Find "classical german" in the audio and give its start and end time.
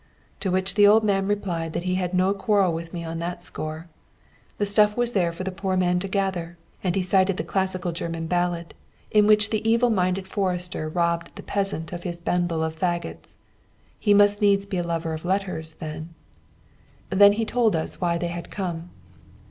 7.43-8.25